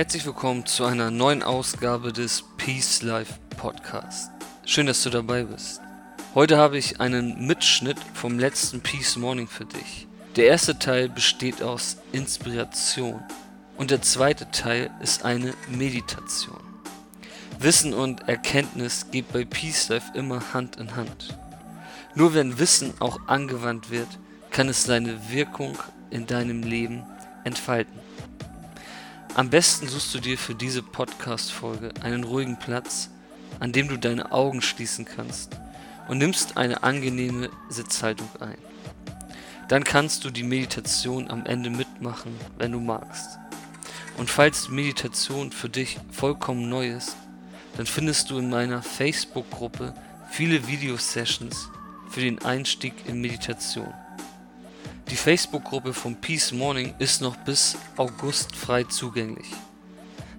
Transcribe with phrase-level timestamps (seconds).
[0.00, 4.30] Herzlich willkommen zu einer neuen Ausgabe des Peace Life Podcast.
[4.64, 5.82] Schön, dass du dabei bist.
[6.34, 10.06] Heute habe ich einen Mitschnitt vom letzten Peace Morning für dich.
[10.36, 13.22] Der erste Teil besteht aus Inspiration
[13.76, 16.62] und der zweite Teil ist eine Meditation.
[17.58, 21.38] Wissen und Erkenntnis geht bei Peace Life immer Hand in Hand.
[22.14, 24.08] Nur wenn Wissen auch angewandt wird,
[24.50, 25.76] kann es seine Wirkung
[26.08, 27.02] in deinem Leben
[27.44, 28.00] entfalten.
[29.34, 33.10] Am besten suchst du dir für diese Podcast-Folge einen ruhigen Platz,
[33.60, 35.56] an dem du deine Augen schließen kannst
[36.08, 38.58] und nimmst eine angenehme Sitzhaltung ein.
[39.68, 43.38] Dann kannst du die Meditation am Ende mitmachen, wenn du magst.
[44.18, 47.16] Und falls Meditation für dich vollkommen neu ist,
[47.76, 49.94] dann findest du in meiner Facebook-Gruppe
[50.28, 51.68] viele Videosessions
[52.10, 53.94] für den Einstieg in Meditation.
[55.10, 59.48] Die Facebook-Gruppe vom Peace Morning ist noch bis August frei zugänglich.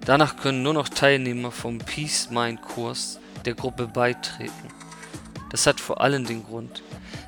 [0.06, 4.68] Danach können nur noch Teilnehmer vom Peace Mind Kurs der Gruppe beitreten.
[5.50, 6.82] Das hat vor allem den Grund,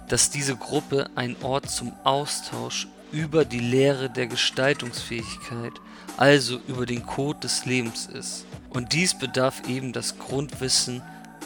[0.09, 5.75] dass diese Gruppe ein Ort zum Austausch über die Lehre der Gestaltungsfähigkeit,
[6.17, 8.47] also über den Code des Lebens ist.
[8.70, 11.03] Und dies bedarf eben das Grundwissen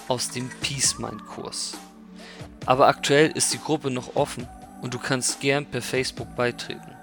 [0.06, 1.72] aus dem Peace Mind Kurs.
[2.66, 4.46] Aber aktuell ist die Gruppe noch offen
[4.80, 6.96] und du kannst gern per Facebook beitreten.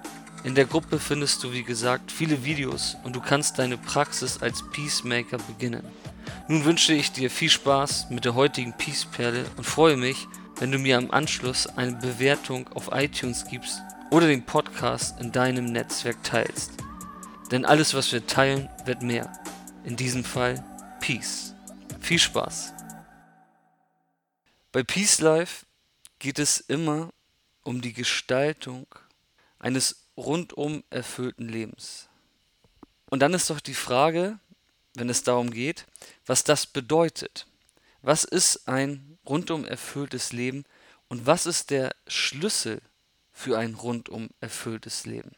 [0.44, 4.62] In der Gruppe findest du wie gesagt viele Videos und du kannst deine Praxis als
[4.70, 5.82] Peacemaker beginnen.
[6.48, 10.28] Nun wünsche ich dir viel Spaß mit der heutigen Peace-Perle und freue mich,
[10.58, 15.66] wenn du mir am Anschluss eine Bewertung auf iTunes gibst oder den Podcast in deinem
[15.66, 16.72] Netzwerk teilst.
[17.50, 19.32] Denn alles, was wir teilen, wird mehr.
[19.84, 20.64] In diesem Fall
[21.00, 21.54] Peace.
[22.00, 22.72] Viel Spaß.
[24.72, 25.66] Bei Peace Life
[26.18, 27.10] geht es immer
[27.66, 28.86] um die Gestaltung
[29.58, 32.08] eines rundum erfüllten Lebens.
[33.10, 34.38] Und dann ist doch die Frage,
[34.94, 35.86] wenn es darum geht,
[36.24, 37.46] was das bedeutet.
[38.02, 40.64] Was ist ein rundum erfülltes Leben
[41.08, 42.80] und was ist der Schlüssel
[43.32, 45.32] für ein rundum erfülltes Leben?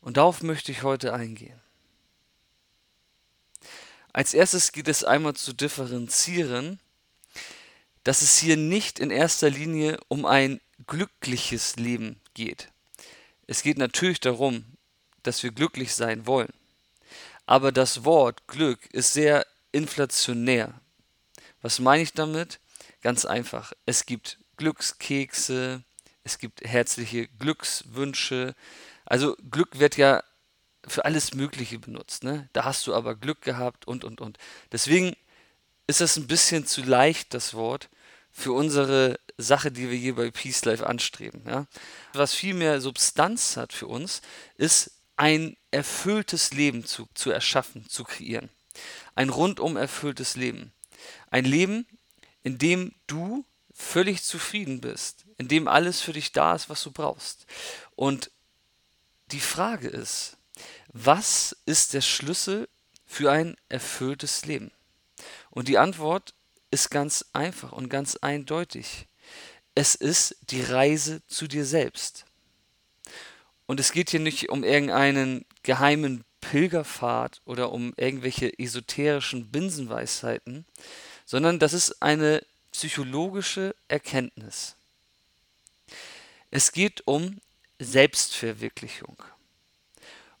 [0.00, 1.60] Und darauf möchte ich heute eingehen.
[4.12, 6.80] Als erstes geht es einmal zu differenzieren,
[8.04, 12.68] dass es hier nicht in erster Linie um ein glückliches Leben geht.
[13.46, 14.64] Es geht natürlich darum,
[15.22, 16.52] dass wir glücklich sein wollen.
[17.46, 20.80] Aber das Wort Glück ist sehr inflationär.
[21.62, 22.60] Was meine ich damit?
[23.02, 23.72] Ganz einfach.
[23.86, 25.82] Es gibt Glückskekse,
[26.22, 28.54] es gibt herzliche Glückswünsche.
[29.04, 30.22] Also Glück wird ja
[30.86, 32.24] für alles Mögliche benutzt.
[32.24, 32.48] Ne?
[32.52, 34.38] Da hast du aber Glück gehabt und, und, und.
[34.72, 35.16] Deswegen
[35.86, 37.88] ist das ein bisschen zu leicht, das Wort,
[38.32, 41.42] für unsere Sache, die wir hier bei Peace Life anstreben.
[41.46, 41.66] Ja?
[42.12, 44.22] Was viel mehr Substanz hat für uns,
[44.56, 48.48] ist ein erfülltes Leben zu, zu erschaffen, zu kreieren.
[49.14, 50.72] Ein rundum erfülltes Leben.
[51.30, 51.86] Ein Leben,
[52.42, 56.90] in dem du völlig zufrieden bist, in dem alles für dich da ist, was du
[56.90, 57.46] brauchst.
[57.96, 58.30] Und
[59.32, 60.36] die Frage ist,
[60.92, 62.68] was ist der Schlüssel
[63.06, 64.70] für ein erfülltes Leben?
[65.50, 66.34] Und die Antwort
[66.70, 69.06] ist ganz einfach und ganz eindeutig.
[69.74, 72.24] Es ist die Reise zu dir selbst.
[73.66, 80.64] Und es geht hier nicht um irgendeinen geheimen Pilgerpfad oder um irgendwelche esoterischen Binsenweisheiten,
[81.24, 84.74] sondern das ist eine psychologische Erkenntnis.
[86.50, 87.40] Es geht um
[87.78, 89.22] Selbstverwirklichung.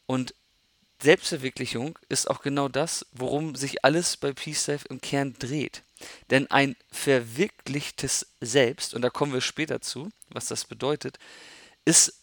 [0.06, 0.34] Und
[1.00, 5.82] Selbstverwirklichung ist auch genau das, worum sich alles bei Peace Life im Kern dreht.
[6.30, 11.18] Denn ein verwirklichtes Selbst, und da kommen wir später zu, was das bedeutet,
[11.84, 12.14] ist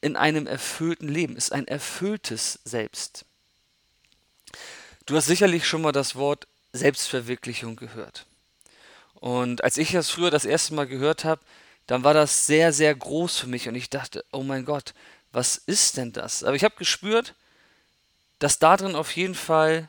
[0.00, 3.24] in einem erfüllten Leben, ist ein erfülltes Selbst.
[5.06, 8.26] Du hast sicherlich schon mal das Wort Selbstverwirklichung gehört.
[9.14, 11.40] Und als ich das früher das erste Mal gehört habe,
[11.86, 14.94] dann war das sehr, sehr groß für mich und ich dachte, oh mein Gott,
[15.32, 16.42] was ist denn das?
[16.42, 17.34] Aber ich habe gespürt,
[18.38, 19.88] dass darin auf jeden Fall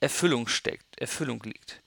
[0.00, 1.80] Erfüllung steckt, Erfüllung liegt.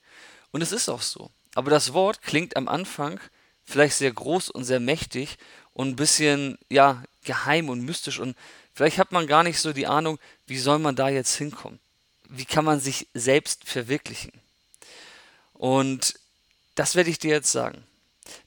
[0.52, 1.32] Und es ist auch so.
[1.56, 3.20] Aber das Wort klingt am Anfang
[3.64, 5.38] vielleicht sehr groß und sehr mächtig
[5.74, 8.36] und ein bisschen, ja, geheim und mystisch und
[8.74, 11.80] Vielleicht hat man gar nicht so die Ahnung, wie soll man da jetzt hinkommen?
[12.30, 14.32] Wie kann man sich selbst verwirklichen?
[15.54, 16.16] Und
[16.76, 17.84] das werde ich dir jetzt sagen.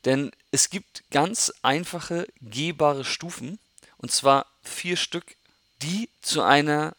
[0.04, 3.58] Denn es gibt ganz einfache, gehbare Stufen,
[3.98, 5.36] und zwar vier Stück,
[5.82, 6.96] die zu einer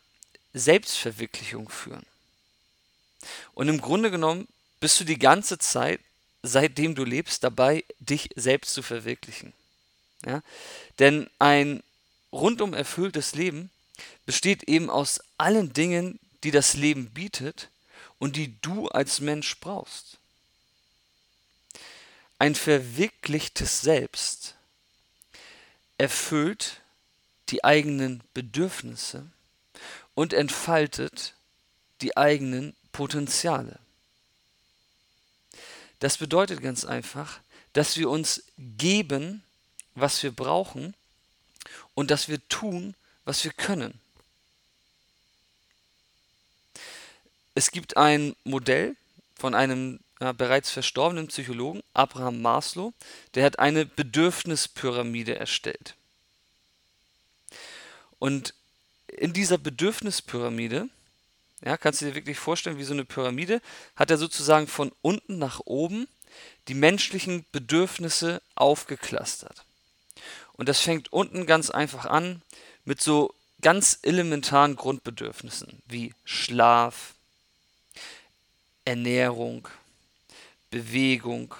[0.53, 2.05] Selbstverwirklichung führen.
[3.53, 4.47] Und im Grunde genommen
[4.79, 5.99] bist du die ganze Zeit,
[6.43, 9.53] seitdem du lebst, dabei, dich selbst zu verwirklichen.
[10.25, 10.41] Ja?
[10.99, 11.83] Denn ein
[12.31, 13.69] rundum erfülltes Leben
[14.25, 17.69] besteht eben aus allen Dingen, die das Leben bietet
[18.19, 20.17] und die du als Mensch brauchst.
[22.37, 24.55] Ein verwirklichtes Selbst
[25.97, 26.81] erfüllt
[27.49, 29.25] die eigenen Bedürfnisse
[30.13, 31.33] und entfaltet
[32.01, 33.79] die eigenen Potenziale.
[35.99, 37.39] Das bedeutet ganz einfach,
[37.73, 39.43] dass wir uns geben,
[39.95, 40.93] was wir brauchen
[41.93, 43.99] und dass wir tun, was wir können.
[47.53, 48.95] Es gibt ein Modell
[49.37, 52.93] von einem äh, bereits verstorbenen Psychologen, Abraham Maslow,
[53.33, 55.95] der hat eine Bedürfnispyramide erstellt.
[58.19, 58.53] Und
[59.07, 60.89] in dieser Bedürfnispyramide,
[61.63, 63.61] ja, kannst du dir wirklich vorstellen, wie so eine Pyramide,
[63.95, 66.07] hat er sozusagen von unten nach oben
[66.67, 69.63] die menschlichen Bedürfnisse aufgeklustert.
[70.53, 72.41] Und das fängt unten ganz einfach an
[72.83, 77.13] mit so ganz elementaren Grundbedürfnissen wie Schlaf,
[78.83, 79.67] Ernährung,
[80.69, 81.55] Bewegung.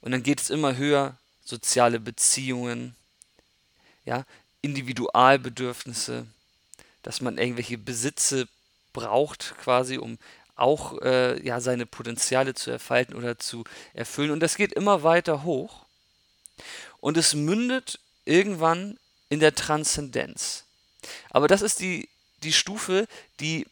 [0.00, 2.94] Und dann geht es immer höher, soziale Beziehungen,
[4.04, 4.24] ja,
[4.62, 6.26] Individualbedürfnisse,
[7.02, 8.48] dass man irgendwelche Besitze
[8.92, 10.18] braucht, quasi, um
[10.56, 13.64] auch äh, ja, seine Potenziale zu erfalten oder zu
[13.94, 14.32] erfüllen.
[14.32, 15.86] Und das geht immer weiter hoch.
[17.00, 18.98] Und es mündet irgendwann
[19.28, 20.64] in der Transzendenz.
[21.30, 22.08] Aber das ist die,
[22.42, 23.06] die Stufe,
[23.38, 23.66] die,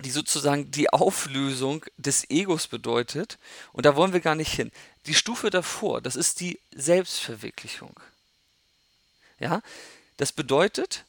[0.00, 3.38] die sozusagen die Auflösung des Egos bedeutet.
[3.72, 4.70] Und da wollen wir gar nicht hin.
[5.06, 7.98] Die Stufe davor, das ist die Selbstverwirklichung.
[9.40, 9.62] Ja,
[10.16, 11.04] das bedeutet,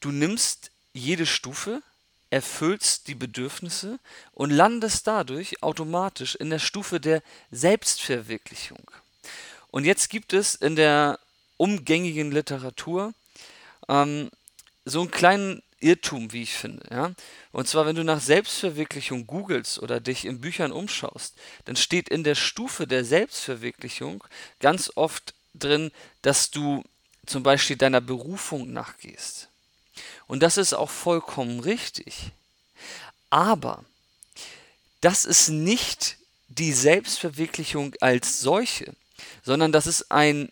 [0.00, 1.82] du nimmst jede Stufe,
[2.30, 3.98] erfüllst die Bedürfnisse
[4.32, 8.90] und landest dadurch automatisch in der Stufe der Selbstverwirklichung.
[9.70, 11.18] Und jetzt gibt es in der
[11.56, 13.12] umgängigen Literatur
[13.88, 14.30] ähm,
[14.84, 16.86] so einen kleinen Irrtum, wie ich finde.
[16.90, 17.12] Ja?
[17.52, 21.34] Und zwar, wenn du nach Selbstverwirklichung googelst oder dich in Büchern umschaust,
[21.66, 24.24] dann steht in der Stufe der Selbstverwirklichung
[24.60, 25.92] ganz oft drin,
[26.22, 26.82] dass du
[27.26, 29.48] zum Beispiel deiner Berufung nachgehst.
[30.26, 32.32] Und das ist auch vollkommen richtig.
[33.30, 33.84] Aber
[35.00, 36.16] das ist nicht
[36.48, 38.94] die Selbstverwirklichung als solche,
[39.42, 40.50] sondern das ist ein,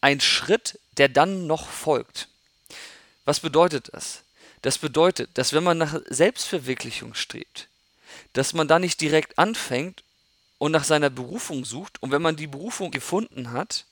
[0.00, 2.28] ein Schritt, der dann noch folgt.
[3.24, 4.22] Was bedeutet das?
[4.62, 7.68] Das bedeutet, dass wenn man nach Selbstverwirklichung strebt,
[8.32, 10.04] dass man da nicht direkt anfängt
[10.58, 13.86] und nach seiner Berufung sucht und wenn man die Berufung gefunden hat,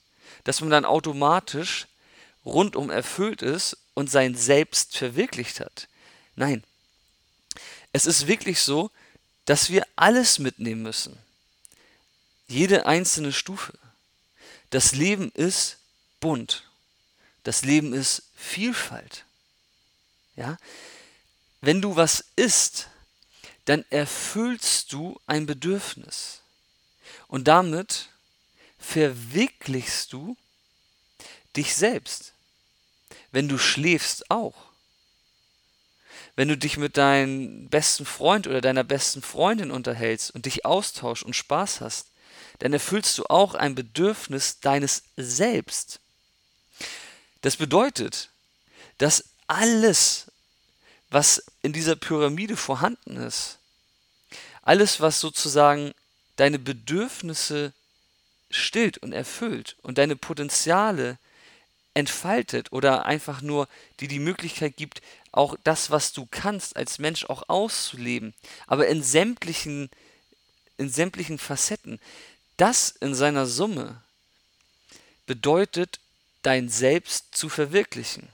[0.45, 1.87] dass man dann automatisch
[2.45, 5.89] rundum erfüllt ist und sein Selbst verwirklicht hat.
[6.35, 6.65] Nein,
[7.93, 8.91] es ist wirklich so,
[9.45, 11.19] dass wir alles mitnehmen müssen
[12.51, 13.73] jede einzelne Stufe.
[14.71, 15.79] Das Leben ist
[16.19, 16.65] bunt.
[17.45, 19.25] Das Leben ist Vielfalt.
[20.37, 20.59] Ja?
[21.61, 22.89] Wenn du was isst,
[23.67, 26.41] dann erfüllst du ein Bedürfnis.
[27.29, 28.09] Und damit
[28.79, 30.37] verwirklichst du
[31.57, 32.33] dich selbst.
[33.33, 34.55] Wenn du schläfst auch.
[36.37, 41.25] Wenn du dich mit deinem besten Freund oder deiner besten Freundin unterhältst und dich austauschst
[41.25, 42.07] und Spaß hast,
[42.61, 46.01] dann erfüllst du auch ein Bedürfnis deines Selbst.
[47.43, 48.31] Das bedeutet,
[48.99, 50.31] dass alles,
[51.09, 53.59] was in dieser Pyramide vorhanden ist,
[54.63, 55.93] alles, was sozusagen
[56.37, 57.73] deine Bedürfnisse
[58.51, 61.19] stillt und erfüllt und deine Potenziale
[61.95, 63.69] entfaltet oder einfach nur
[63.99, 68.35] dir die Möglichkeit gibt, auch das, was du kannst, als Mensch auch auszuleben,
[68.67, 69.91] aber in sämtlichen,
[70.77, 72.01] in sämtlichen Facetten,
[72.57, 74.03] das in seiner Summe
[75.27, 76.01] bedeutet,
[76.43, 78.29] dein Selbst zu verwirklichen.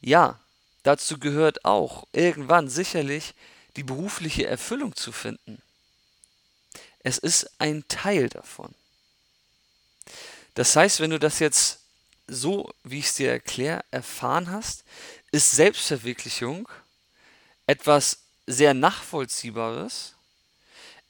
[0.00, 0.38] Ja,
[0.82, 3.34] dazu gehört auch irgendwann sicherlich
[3.76, 5.60] die berufliche Erfüllung zu finden.
[7.00, 8.74] Es ist ein Teil davon.
[10.54, 11.80] Das heißt, wenn du das jetzt
[12.26, 14.84] so, wie ich es dir erkläre, erfahren hast,
[15.30, 16.68] ist Selbstverwirklichung
[17.66, 20.14] etwas sehr Nachvollziehbares,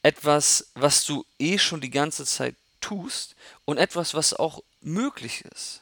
[0.02, 5.80] etwas, was du eh schon die ganze Zeit tust und etwas, was auch möglich ist.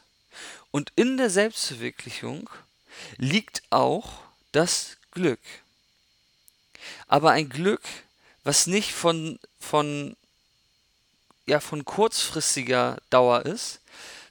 [0.71, 2.49] Und in der Selbstverwirklichung
[3.17, 4.21] liegt auch
[4.53, 5.41] das Glück.
[7.09, 7.83] Aber ein Glück,
[8.45, 10.17] was nicht von, von,
[11.47, 13.81] ja, von kurzfristiger Dauer ist,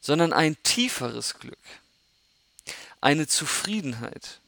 [0.01, 1.57] sondern ein tieferes Glück.
[2.99, 4.39] Eine Zufriedenheit.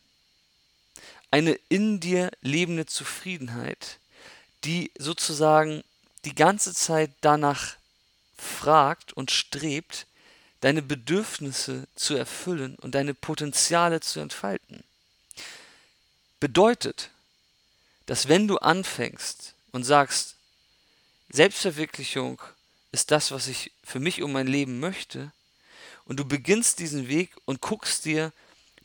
[1.32, 4.00] Eine in dir lebende Zufriedenheit,
[4.66, 5.84] die sozusagen
[6.26, 7.76] die ganze Zeit danach
[8.38, 10.06] fragt und strebt,
[10.62, 14.84] deine Bedürfnisse zu erfüllen und deine Potenziale zu entfalten.
[16.40, 17.10] Bedeutet,
[18.06, 20.36] dass wenn du anfängst und sagst,
[21.30, 22.42] Selbstverwirklichung
[22.92, 25.32] ist das, was ich für mich um mein Leben möchte,
[26.06, 28.32] und du beginnst diesen Weg und guckst dir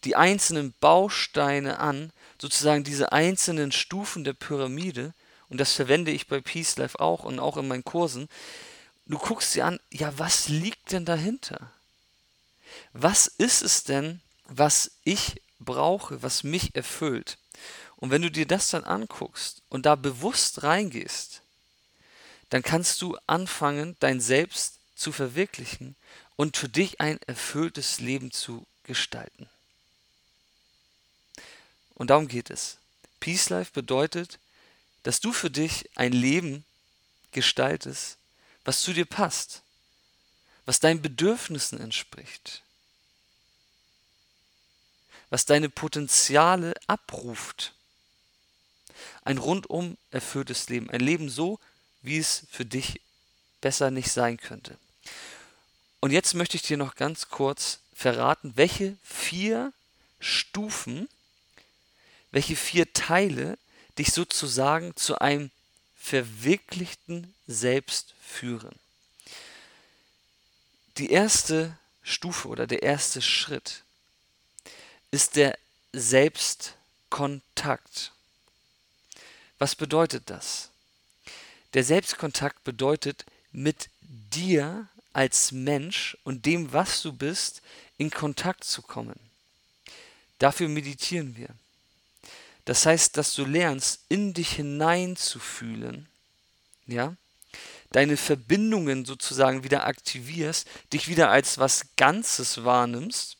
[0.04, 5.14] die einzelnen Bausteine an, sozusagen diese einzelnen Stufen der Pyramide,
[5.48, 8.28] und das verwende ich bei Peace Life auch und auch in meinen Kursen,
[9.06, 11.72] du guckst dir an, ja, was liegt denn dahinter?
[12.92, 17.38] Was ist es denn, was ich brauche, was mich erfüllt?
[17.96, 21.42] Und wenn du dir das dann anguckst und da bewusst reingehst,
[22.50, 25.96] dann kannst du anfangen, dein Selbst zu verwirklichen
[26.38, 29.50] und für dich ein erfülltes Leben zu gestalten.
[31.96, 32.78] Und darum geht es.
[33.18, 34.38] Peace Life bedeutet,
[35.02, 36.64] dass du für dich ein Leben
[37.32, 38.18] gestaltest,
[38.64, 39.62] was zu dir passt,
[40.64, 42.62] was deinen Bedürfnissen entspricht,
[45.30, 47.74] was deine Potenziale abruft.
[49.22, 51.58] Ein rundum erfülltes Leben, ein Leben so,
[52.00, 53.00] wie es für dich
[53.60, 54.78] besser nicht sein könnte.
[56.00, 59.72] Und jetzt möchte ich dir noch ganz kurz verraten, welche vier
[60.20, 61.08] Stufen,
[62.30, 63.58] welche vier Teile
[63.98, 65.50] dich sozusagen zu einem
[65.96, 68.78] verwirklichten Selbst führen.
[70.98, 73.84] Die erste Stufe oder der erste Schritt
[75.10, 75.58] ist der
[75.92, 78.12] Selbstkontakt.
[79.58, 80.68] Was bedeutet das?
[81.74, 87.60] Der Selbstkontakt bedeutet, mit dir als Mensch und dem, was du bist,
[87.96, 89.18] in Kontakt zu kommen.
[90.38, 91.48] Dafür meditieren wir.
[92.64, 96.06] Das heißt, dass du lernst, in dich hineinzufühlen,
[96.86, 97.16] ja,
[97.90, 103.38] deine Verbindungen sozusagen wieder aktivierst, dich wieder als was Ganzes wahrnimmst,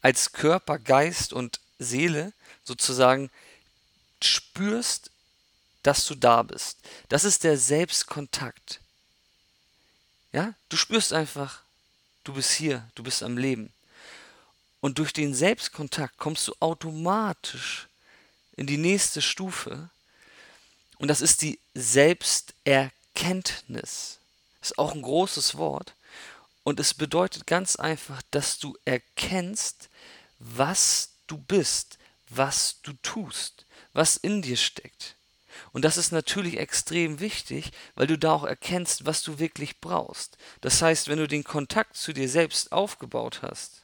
[0.00, 2.32] als Körper, Geist und Seele
[2.64, 3.30] sozusagen
[4.20, 5.12] spürst,
[5.84, 6.78] dass du da bist.
[7.10, 8.80] Das ist der Selbstkontakt.
[10.34, 11.60] Ja, du spürst einfach,
[12.24, 13.72] du bist hier, du bist am Leben.
[14.80, 17.86] Und durch den Selbstkontakt kommst du automatisch
[18.56, 19.90] in die nächste Stufe.
[20.98, 24.18] Und das ist die Selbsterkenntnis.
[24.60, 25.94] Ist auch ein großes Wort.
[26.64, 29.88] Und es bedeutet ganz einfach, dass du erkennst,
[30.40, 31.96] was du bist,
[32.28, 35.14] was du tust, was in dir steckt.
[35.72, 40.36] Und das ist natürlich extrem wichtig, weil du da auch erkennst, was du wirklich brauchst.
[40.60, 43.82] Das heißt, wenn du den Kontakt zu dir selbst aufgebaut hast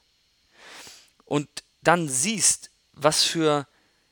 [1.25, 1.49] und
[1.83, 3.67] dann siehst, was für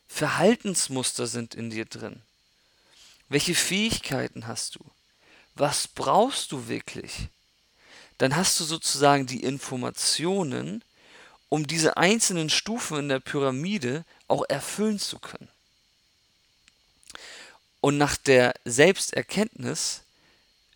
[0.09, 2.23] Verhaltensmuster sind in dir drin?
[3.29, 4.81] Welche Fähigkeiten hast du?
[5.55, 7.29] Was brauchst du wirklich?
[8.17, 10.83] Dann hast du sozusagen die Informationen,
[11.49, 15.49] um diese einzelnen Stufen in der Pyramide auch erfüllen zu können.
[17.81, 20.03] Und nach der Selbsterkenntnis,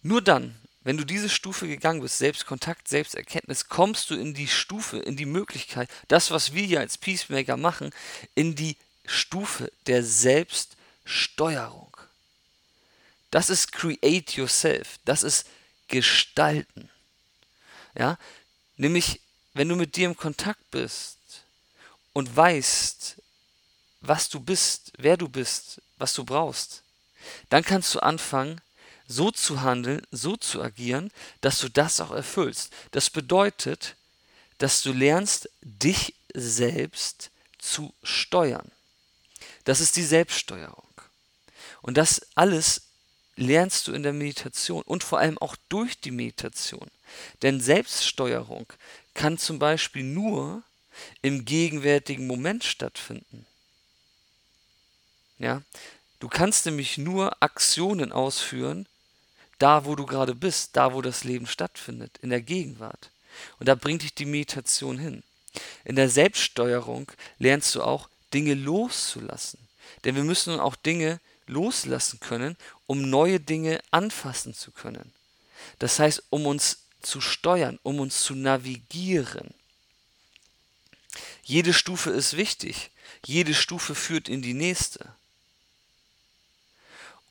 [0.02, 0.54] nur dann,
[0.84, 5.26] wenn du diese Stufe gegangen bist, Selbstkontakt, Selbsterkenntnis, kommst du in die Stufe, in die
[5.26, 7.90] Möglichkeit, das, was wir hier als Peacemaker machen,
[8.34, 11.96] in die Stufe der Selbststeuerung.
[13.30, 14.98] Das ist Create Yourself.
[15.04, 15.46] Das ist
[15.88, 16.90] Gestalten.
[17.96, 18.18] Ja,
[18.76, 19.20] nämlich,
[19.54, 21.18] wenn du mit dir im Kontakt bist
[22.12, 23.16] und weißt,
[24.00, 26.81] was du bist, wer du bist, was du brauchst,
[27.48, 28.60] dann kannst du anfangen,
[29.06, 31.10] so zu handeln, so zu agieren,
[31.40, 32.72] dass du das auch erfüllst.
[32.92, 33.96] Das bedeutet,
[34.58, 38.70] dass du lernst, dich selbst zu steuern.
[39.64, 40.88] Das ist die Selbststeuerung.
[41.82, 42.82] Und das alles
[43.36, 46.90] lernst du in der Meditation und vor allem auch durch die Meditation.
[47.42, 48.66] Denn Selbststeuerung
[49.14, 50.62] kann zum Beispiel nur
[51.22, 53.46] im gegenwärtigen Moment stattfinden.
[55.38, 55.62] Ja,
[56.22, 58.86] du kannst nämlich nur Aktionen ausführen,
[59.58, 63.10] da wo du gerade bist, da wo das Leben stattfindet, in der Gegenwart.
[63.58, 65.24] Und da bringt dich die Meditation hin.
[65.84, 67.10] In der Selbststeuerung
[67.40, 69.58] lernst du auch Dinge loszulassen.
[70.04, 75.12] Denn wir müssen auch Dinge loslassen können, um neue Dinge anfassen zu können.
[75.80, 79.52] Das heißt, um uns zu steuern, um uns zu navigieren.
[81.42, 82.90] Jede Stufe ist wichtig.
[83.26, 85.12] Jede Stufe führt in die nächste.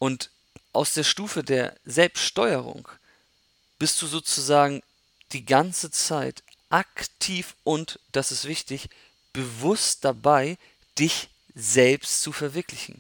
[0.02, 0.32] Und
[0.74, 2.88] aus der Stufe der Selbststeuerung
[3.78, 4.82] bist du sozusagen
[5.32, 6.42] die ganze Zeit
[6.72, 8.90] aktiv und, das ist wichtig,
[9.32, 10.58] bewusst dabei,
[10.98, 13.00] dich selbst zu verwirklichen.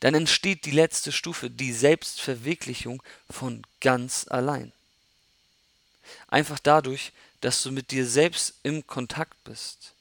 [0.00, 4.72] Dann entsteht die letzte Stufe, die Selbstverwirklichung von ganz allein.
[6.26, 9.92] Einfach dadurch, dass du mit dir selbst im Kontakt bist,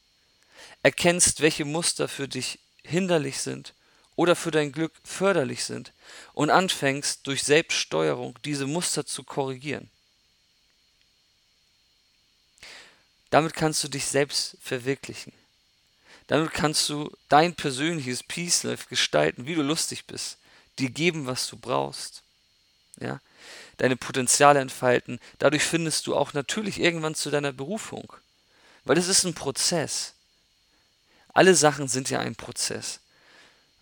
[0.82, 3.76] erkennst, welche Muster für dich hinderlich sind
[4.22, 5.94] oder für dein Glück förderlich sind
[6.34, 9.90] und anfängst durch Selbststeuerung diese Muster zu korrigieren.
[13.32, 15.34] Damit kannst du dich selbst verwirklichen.
[16.28, 20.38] Damit kannst du dein persönliches Peace Life gestalten, wie du lustig bist,
[20.78, 22.22] dir geben, was du brauchst.
[23.00, 23.20] Ja?
[23.78, 25.20] Deine Potenziale entfalten.
[25.40, 28.14] Dadurch findest du auch natürlich irgendwann zu deiner Berufung.
[28.84, 30.14] Weil es ist ein Prozess.
[31.34, 33.00] Alle Sachen sind ja ein Prozess.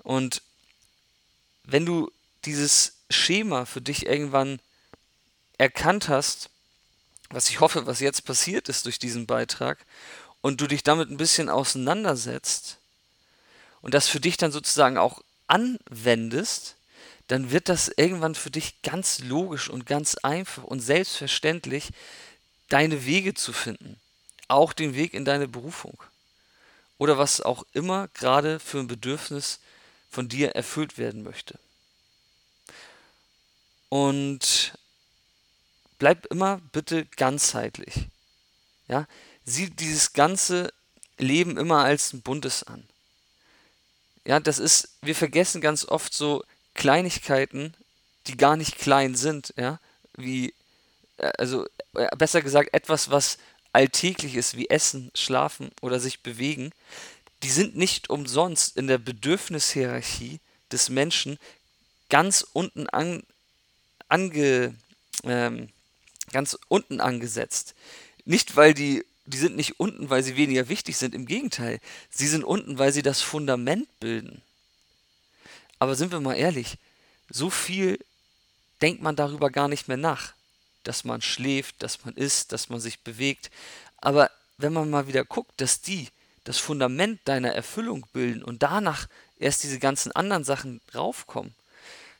[0.10, 0.42] Und
[1.66, 2.12] wenn du
[2.44, 4.60] dieses Schema für dich irgendwann
[5.60, 6.50] erkannt hast,
[7.30, 9.78] was ich hoffe, was jetzt passiert ist durch diesen Beitrag,
[10.42, 12.80] und du dich damit ein bisschen auseinandersetzt
[13.82, 16.76] und das für dich dann sozusagen auch anwendest,
[17.28, 21.90] dann wird das irgendwann für dich ganz logisch und ganz einfach und selbstverständlich,
[22.70, 24.00] deine Wege zu finden.
[24.48, 26.02] Auch den Weg in deine Berufung.
[26.98, 29.60] Oder was auch immer gerade für ein Bedürfnis
[30.10, 31.60] von dir erfüllt werden möchte.
[33.90, 34.74] Und
[35.98, 38.08] bleib immer bitte ganzheitlich.
[38.88, 39.08] Ja,
[39.46, 40.74] sieht dieses ganze
[41.18, 42.88] Leben immer als ein buntes an.
[44.26, 47.74] Ja, das ist, wir vergessen ganz oft so Kleinigkeiten,
[48.28, 49.80] die gar nicht klein sind, ja,
[50.16, 50.54] wie,
[51.18, 53.38] äh, also äh, besser gesagt, etwas, was
[53.74, 56.72] alltäglich ist, wie Essen, Schlafen oder sich bewegen,
[57.44, 60.40] die sind nicht umsonst in der Bedürfnishierarchie
[60.72, 61.40] des Menschen
[62.10, 63.24] ganz unten an,
[64.08, 64.76] ange,
[65.24, 65.70] ähm,
[66.32, 67.76] ganz unten angesetzt.
[68.26, 72.28] Nicht, weil die die sind nicht unten, weil sie weniger wichtig sind, im Gegenteil, sie
[72.28, 74.42] sind unten, weil sie das Fundament bilden.
[75.78, 76.78] Aber sind wir mal ehrlich,
[77.30, 78.00] so viel
[78.82, 80.34] denkt man darüber gar nicht mehr nach,
[80.84, 83.52] dass man schläft, dass man isst, dass man sich bewegt.
[83.98, 86.08] Aber wenn man mal wieder guckt, dass die
[86.50, 89.08] das Fundament deiner Erfüllung bilden und danach
[89.38, 91.54] erst diese ganzen anderen Sachen raufkommen,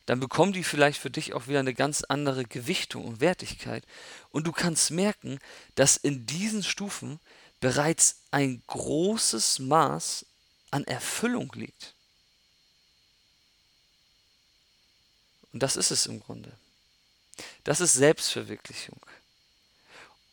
[0.06, 3.84] dann bekommen die vielleicht für dich auch wieder eine ganz andere Gewichtung und Wertigkeit.
[4.30, 5.40] Und du kannst merken,
[5.74, 7.20] dass in diesen Stufen
[7.60, 10.28] bereits ein großes Maß
[10.70, 11.96] an Erfüllung liegt.
[15.54, 16.52] Und das ist es im Grunde.
[17.64, 19.00] Das ist Selbstverwirklichung.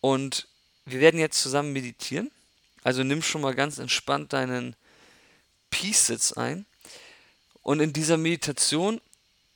[0.02, 0.48] Und
[0.84, 2.30] wir werden jetzt zusammen meditieren.
[2.86, 4.76] Also nimm schon mal ganz entspannt deinen
[5.70, 6.66] Peace-Sitz ein.
[7.62, 9.00] Und in dieser Meditation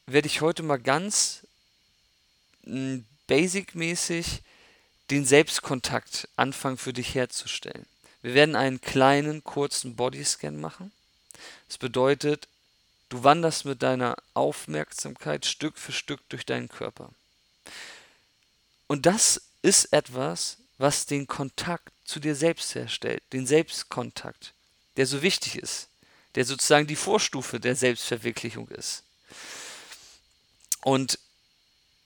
[0.06, 1.46] werde ich heute mal ganz
[2.64, 4.42] hm, basic-mäßig
[5.12, 7.86] den Selbstkontakt anfangen für dich herzustellen.
[8.20, 10.90] Wir werden einen kleinen, kurzen Bodyscan machen.
[11.68, 12.48] Das bedeutet,
[13.10, 17.10] du wanderst mit deiner Aufmerksamkeit Stück für Stück durch deinen Körper.
[18.88, 24.54] Und das ist etwas, was den Kontakt zu dir selbst herstellt, den Selbstkontakt,
[24.96, 25.88] der so wichtig ist,
[26.36, 29.02] der sozusagen die Vorstufe der Selbstverwirklichung ist.
[30.82, 31.18] Und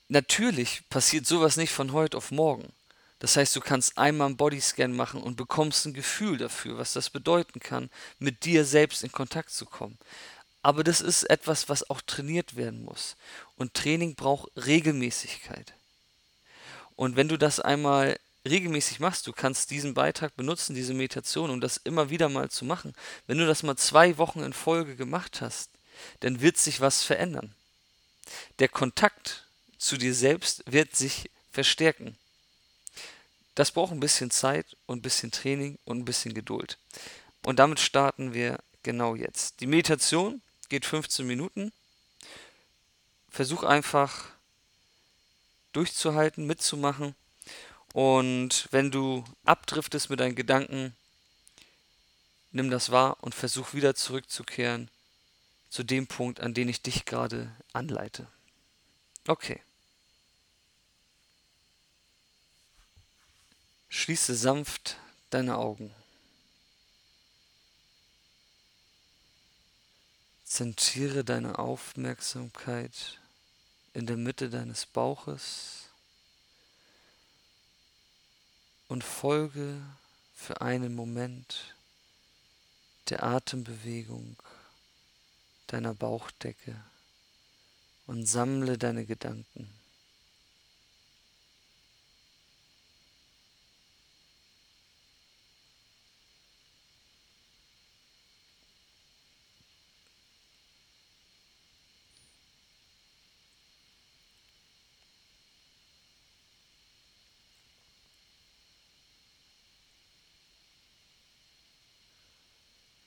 [0.09, 2.73] natürlich passiert sowas nicht von heute auf morgen.
[3.21, 7.11] Das heißt, du kannst einmal einen Bodyscan machen und bekommst ein Gefühl dafür, was das
[7.11, 9.99] bedeuten kann, mit dir selbst in Kontakt zu kommen.
[10.63, 13.15] Aber das ist etwas, was auch trainiert werden muss.
[13.55, 15.75] Und Training braucht Regelmäßigkeit.
[16.97, 21.61] Und wenn du das einmal regelmäßig machst, du kannst diesen Beitrag benutzen, diese Meditation, um
[21.61, 22.93] das immer wieder mal zu machen.
[23.27, 25.71] Wenn du das mal zwei Wochen in Folge gemacht hast,
[26.21, 27.55] dann wird sich was verändern
[28.59, 29.47] der Kontakt
[29.79, 32.17] zu dir selbst wird sich verstärken.
[33.55, 36.79] Das braucht ein bisschen Zeit und ein bisschen Training und ein bisschen Geduld.
[37.43, 39.61] Und damit starten wir genau jetzt.
[39.61, 41.73] Die Meditation geht 15 Minuten.
[43.31, 44.31] Versuch einfach
[45.73, 47.15] durchzuhalten, mitzumachen.
[47.95, 50.97] Und wenn du abdriftest mit deinen Gedanken,
[52.51, 54.91] nimm das wahr und versuch wieder zurückzukehren
[55.71, 58.27] zu dem Punkt, an den ich dich gerade anleite.
[59.29, 59.63] Okay.
[63.89, 64.97] Schließe sanft
[65.31, 65.95] deine Augen.
[70.45, 73.21] Zentriere deine Aufmerksamkeit
[73.93, 75.84] in der Mitte deines Bauches
[78.89, 79.81] und folge
[80.35, 81.75] für einen Moment
[83.09, 84.37] der Atembewegung
[85.67, 86.75] deiner Bauchdecke
[88.07, 89.73] und sammle deine Gedanken.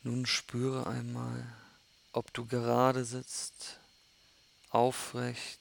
[0.08, 1.46] Nun spüre einmal,
[2.14, 3.78] ob du gerade sitzt,
[4.70, 5.60] aufrecht,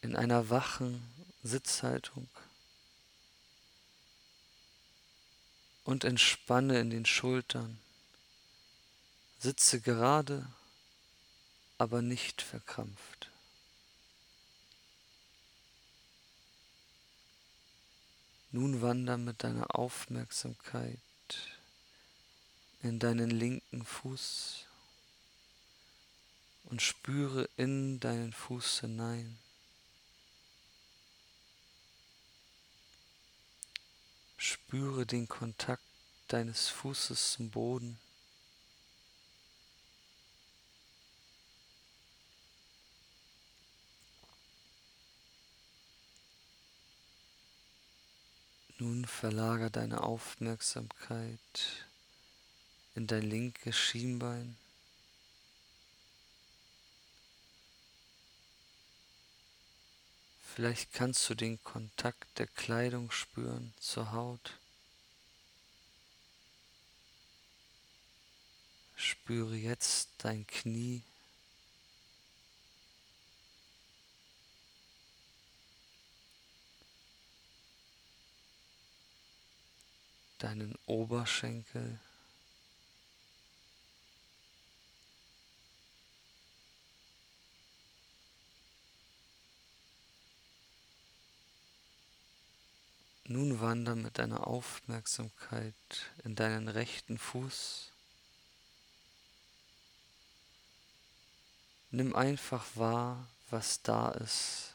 [0.00, 1.06] in einer wachen
[1.42, 2.30] Sitzhaltung
[5.84, 7.78] und entspanne in den Schultern.
[9.38, 10.46] Sitze gerade,
[11.76, 13.30] aber nicht verkrampft.
[18.50, 21.00] Nun wander mit deiner Aufmerksamkeit
[22.86, 24.64] in deinen linken Fuß
[26.64, 29.38] und spüre in deinen Fuß hinein.
[34.36, 35.82] Spüre den Kontakt
[36.28, 37.98] deines Fußes zum Boden.
[48.78, 51.85] Nun verlager deine Aufmerksamkeit
[52.96, 54.56] in dein linkes Schienbein.
[60.54, 64.58] Vielleicht kannst du den Kontakt der Kleidung spüren zur Haut.
[68.96, 71.02] Spüre jetzt dein Knie.
[80.38, 82.00] Deinen Oberschenkel.
[93.66, 95.74] Wander mit deiner Aufmerksamkeit
[96.22, 97.90] in deinen rechten Fuß.
[101.90, 104.72] Nimm einfach wahr, was da ist.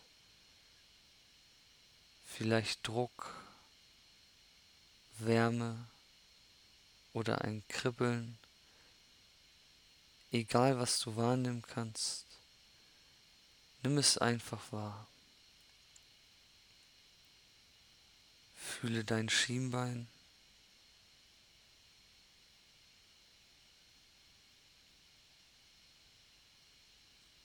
[2.26, 3.34] Vielleicht Druck,
[5.20, 5.88] Wärme
[7.14, 8.38] oder ein Kribbeln.
[10.34, 12.26] Egal was du wahrnehmen kannst,
[13.84, 15.08] nimm es einfach wahr.
[18.72, 20.08] Fühle dein Schienbein.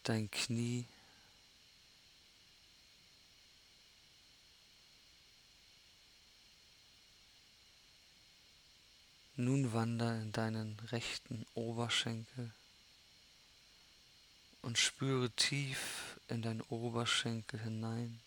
[0.05, 0.87] Dein Knie.
[9.35, 12.53] Nun wander in deinen rechten Oberschenkel
[14.63, 18.21] und spüre tief in deinen Oberschenkel hinein.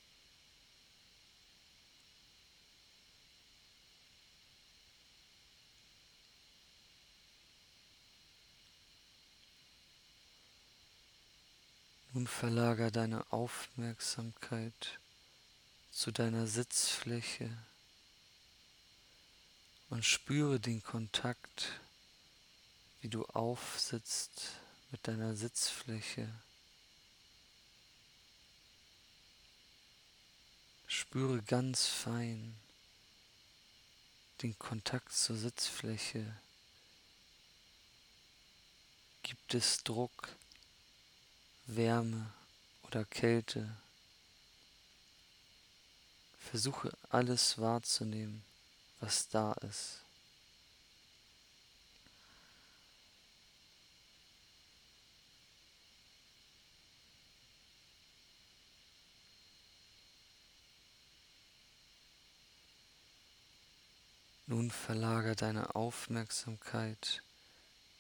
[12.20, 15.00] Nun verlager deine Aufmerksamkeit
[15.90, 17.50] zu deiner Sitzfläche
[19.90, 21.80] und spüre den Kontakt,
[23.00, 24.52] wie du aufsitzt
[24.92, 26.28] mit deiner Sitzfläche.
[30.88, 32.54] Spüre ganz fein
[34.42, 36.36] den Kontakt zur Sitzfläche.
[39.24, 40.36] Gibt es Druck?
[41.76, 42.26] Wärme
[42.88, 43.70] oder Kälte.
[46.40, 48.44] Versuche alles wahrzunehmen,
[49.00, 50.00] was da ist.
[64.48, 67.22] Nun verlager deine Aufmerksamkeit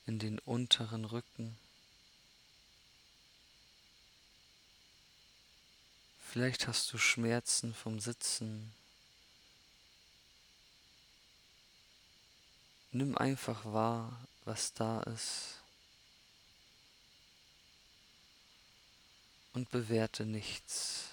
[0.07, 1.55] in den unteren Rücken.
[6.31, 8.71] Vielleicht hast du Schmerzen vom Sitzen.
[12.91, 15.55] Nimm einfach wahr, was da ist.
[19.53, 21.05] Und bewerte nichts.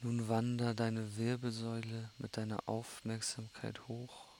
[0.00, 4.35] Nun wander deine Wirbelsäule mit deiner Aufmerksamkeit hoch.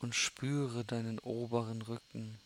[0.00, 2.38] und spüre deinen oberen Rücken.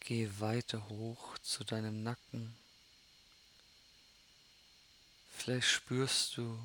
[0.00, 2.56] Geh weiter hoch zu deinem Nacken.
[5.36, 6.58] Vielleicht spürst du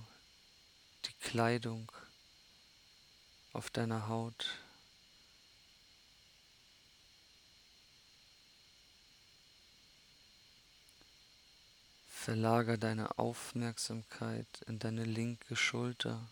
[1.04, 1.92] die Kleidung
[3.52, 4.48] auf deiner Haut.
[12.24, 16.26] Verlager deine Aufmerksamkeit in deine linke Schulter.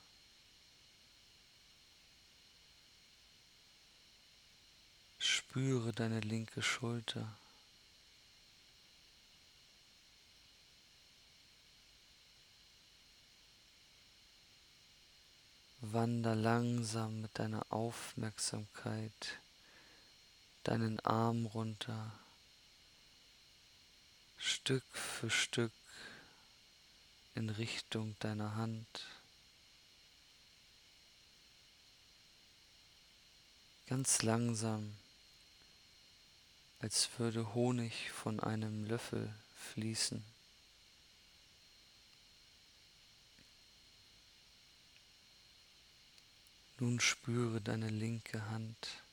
[5.19, 7.27] Spüre deine linke Schulter.
[15.82, 19.41] Wander langsam mit deiner Aufmerksamkeit
[20.63, 22.13] deinen Arm runter,
[24.38, 25.73] Stück für Stück
[27.35, 29.05] in Richtung deiner Hand.
[33.87, 34.95] Ganz langsam,
[36.79, 39.33] als würde Honig von einem Löffel
[39.73, 40.23] fließen.
[46.79, 49.03] Nun spüre deine linke Hand.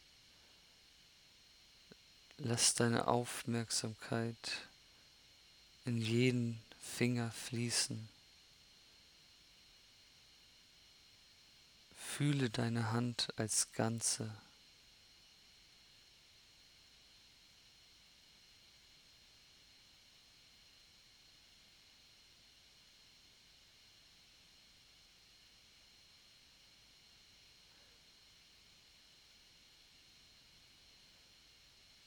[2.39, 4.69] Lass deine Aufmerksamkeit
[5.85, 6.63] in jeden
[6.97, 8.09] Finger fließen.
[11.95, 14.35] Fühle deine Hand als Ganze.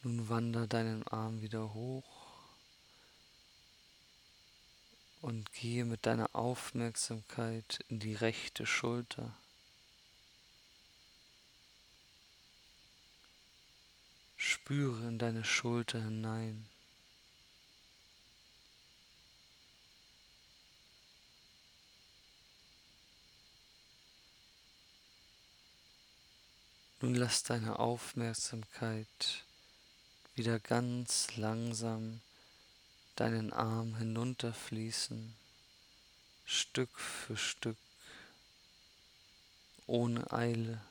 [0.04, 2.21] Nun wander deinen Arm wieder hoch
[5.22, 9.36] und gehe mit deiner Aufmerksamkeit in die rechte Schulter.
[14.36, 16.68] Spüre in deine Schulter hinein.
[27.02, 29.44] Nun lass deine Aufmerksamkeit
[30.36, 32.22] wieder ganz langsam
[33.15, 35.36] deinen Arm hinunterfließen,
[36.45, 37.78] Stück für Stück,
[39.88, 40.82] ohne Eile.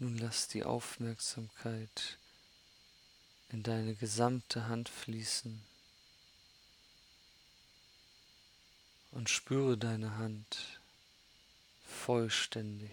[0.00, 2.18] Nun lass die Aufmerksamkeit
[3.48, 5.60] in deine gesamte Hand fließen
[9.10, 10.77] und spüre deine Hand
[11.88, 12.90] vollständig.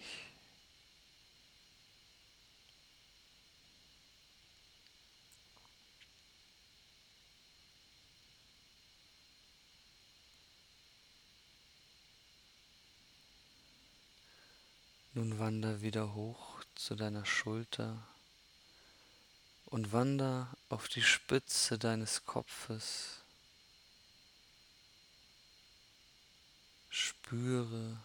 [15.13, 18.05] Nun wander wieder hoch zu deiner Schulter
[19.67, 23.21] und wander auf die Spitze deines Kopfes.
[26.89, 27.97] Spüre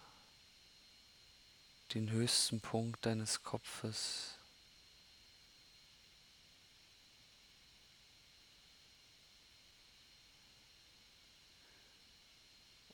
[1.95, 4.35] den höchsten Punkt deines Kopfes.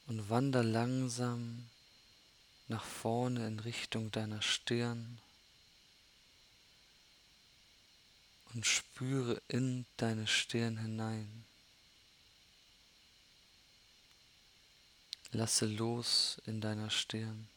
[0.06, 1.68] Und wander langsam
[2.68, 5.18] nach vorne in Richtung deiner Stirn
[8.54, 11.44] und spüre in deine Stirn hinein.
[15.32, 17.48] Lasse los in deiner Stirn.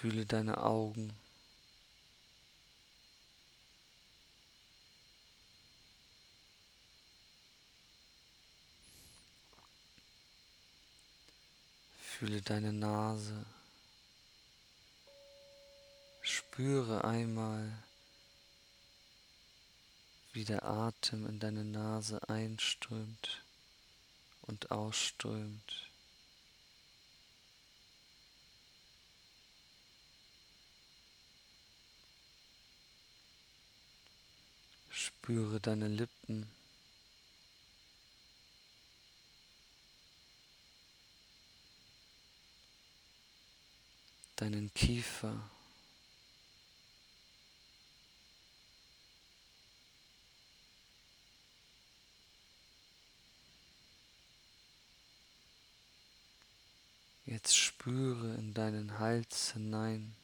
[0.00, 1.14] Fühle deine Augen.
[12.02, 13.46] Fühle deine Nase.
[16.22, 17.72] Spüre einmal,
[20.32, 23.42] wie der Atem in deine Nase einströmt
[24.42, 25.88] und ausströmt.
[35.04, 36.48] Spüre deine Lippen.
[44.36, 45.50] Deinen Kiefer.
[57.26, 60.16] Jetzt spüre in deinen Hals hinein.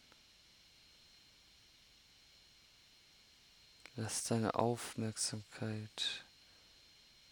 [4.02, 6.24] Lass deine Aufmerksamkeit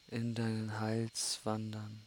[0.08, 2.06] in deinen Hals wandern.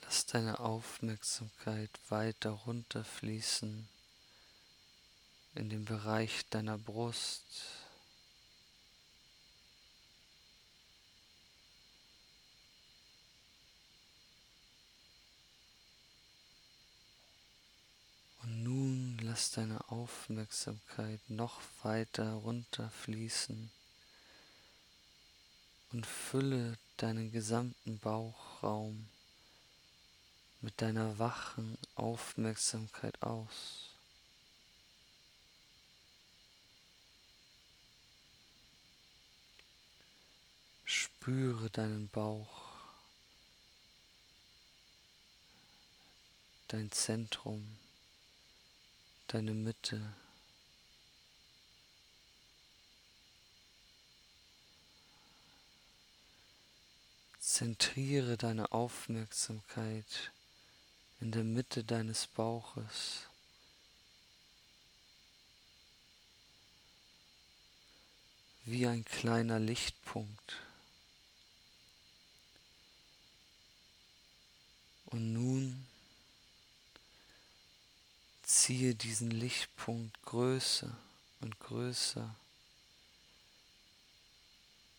[0.00, 3.86] Lass deine Aufmerksamkeit weiter runterfließen
[5.56, 7.44] in den Bereich deiner Brust.
[19.38, 23.70] Lass deine Aufmerksamkeit noch weiter runterfließen
[25.92, 29.08] und fülle deinen gesamten Bauchraum
[30.60, 33.90] mit deiner wachen Aufmerksamkeit aus.
[40.84, 42.72] Spüre deinen Bauch,
[46.66, 47.78] dein Zentrum,
[49.28, 50.14] deine Mitte.
[57.38, 60.32] Zentriere deine Aufmerksamkeit
[61.20, 63.26] in der Mitte deines Bauches.
[68.64, 70.56] Wie ein kleiner Lichtpunkt.
[75.06, 75.67] Und nun
[78.68, 80.94] ziehe diesen Lichtpunkt größer
[81.40, 82.34] und größer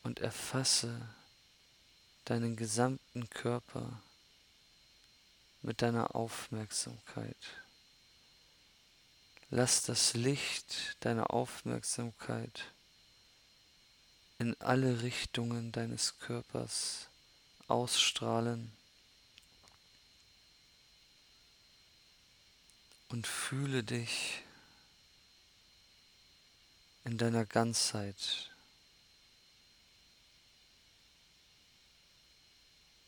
[0.02, 1.08] und erfasse
[2.26, 4.02] deinen gesamten Körper
[5.62, 7.38] mit deiner Aufmerksamkeit.
[9.52, 12.72] Lass das Licht deiner Aufmerksamkeit
[14.40, 17.08] in alle Richtungen deines Körpers
[17.68, 18.72] ausstrahlen
[23.10, 24.42] und fühle dich
[27.04, 28.52] in deiner Ganzheit.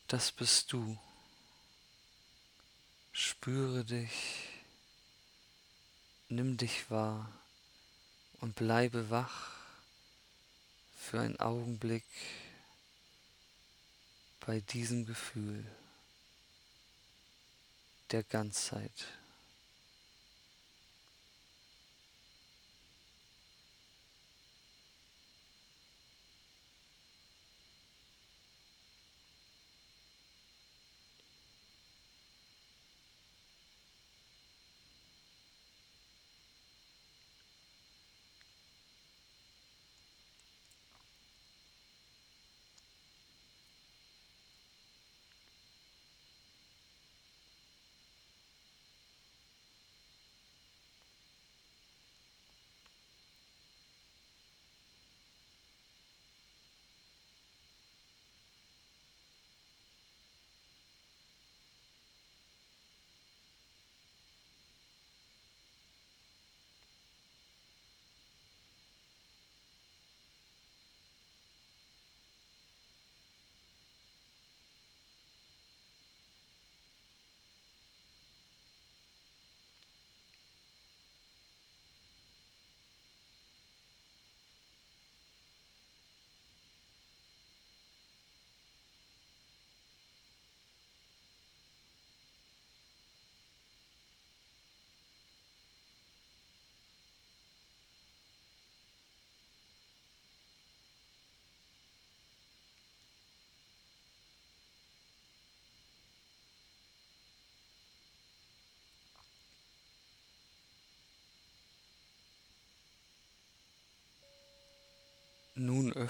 [0.08, 1.00] Das bist du.
[3.14, 4.48] Spüre dich,
[6.30, 7.32] nimm dich wahr
[8.40, 9.52] und bleibe wach
[10.98, 12.06] für einen Augenblick
[14.40, 15.66] bei diesem Gefühl
[18.12, 18.92] der Ganzheit.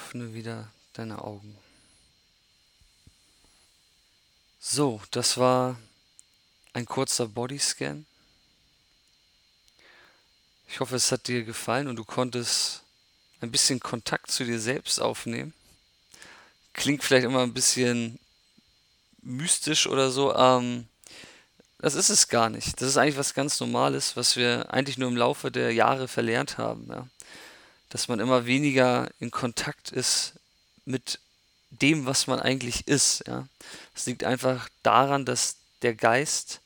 [0.01, 1.55] Öffne wieder deine Augen.
[4.59, 5.77] So, das war
[6.73, 8.05] ein kurzer Bodyscan.
[10.67, 12.81] Ich hoffe, es hat dir gefallen und du konntest
[13.41, 15.53] ein bisschen Kontakt zu dir selbst aufnehmen.
[16.73, 18.17] Klingt vielleicht immer ein bisschen
[19.21, 20.33] mystisch oder so.
[20.35, 20.87] Ähm,
[21.77, 22.81] das ist es gar nicht.
[22.81, 26.57] Das ist eigentlich was ganz Normales, was wir eigentlich nur im Laufe der Jahre verlernt
[26.57, 26.87] haben.
[26.89, 27.07] Ja
[27.91, 30.33] dass man immer weniger in Kontakt ist
[30.85, 31.19] mit
[31.69, 33.23] dem, was man eigentlich ist.
[33.27, 33.47] Ja.
[33.93, 36.61] Das liegt einfach daran, dass der Geist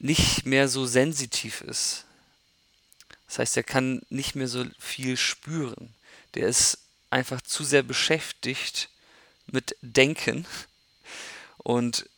[0.00, 2.04] nicht mehr so sensitiv ist.
[3.28, 5.94] Das heißt, er kann nicht mehr so viel spüren.
[6.34, 6.78] Der ist
[7.10, 8.88] einfach zu sehr beschäftigt
[9.46, 10.46] mit Denken
[11.58, 12.08] und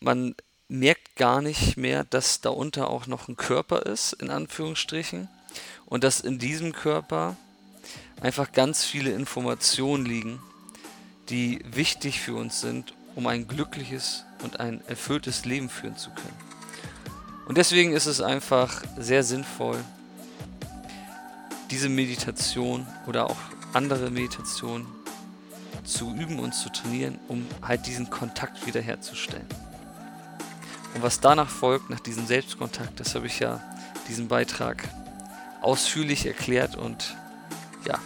[0.00, 0.34] man
[0.68, 5.28] merkt gar nicht mehr, dass darunter auch noch ein Körper ist, in Anführungsstrichen
[5.86, 7.36] und dass in diesem Körper
[8.20, 10.40] einfach ganz viele Informationen liegen,
[11.28, 16.36] die wichtig für uns sind, um ein glückliches und ein erfülltes Leben führen zu können.
[17.46, 19.82] Und deswegen ist es einfach sehr sinnvoll,
[21.70, 23.38] diese Meditation oder auch
[23.72, 24.86] andere Meditationen
[25.84, 29.46] zu üben und zu trainieren, um halt diesen Kontakt wiederherzustellen.
[30.94, 33.62] Und was danach folgt, nach diesem Selbstkontakt, das habe ich ja
[34.08, 34.84] diesen Beitrag
[35.60, 37.16] ausführlich erklärt und
[37.86, 37.98] ja,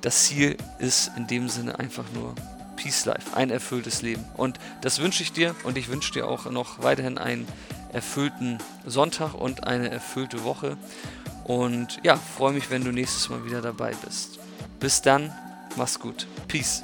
[0.00, 2.34] das Ziel ist in dem Sinne einfach nur
[2.76, 4.24] Peace Life, ein erfülltes Leben.
[4.36, 7.46] Und das wünsche ich dir und ich wünsche dir auch noch weiterhin einen
[7.92, 10.78] erfüllten Sonntag und eine erfüllte Woche.
[11.44, 14.38] Und ja, freue mich, wenn du nächstes Mal wieder dabei bist.
[14.78, 15.32] Bis dann,
[15.76, 16.26] mach's gut.
[16.48, 16.82] Peace.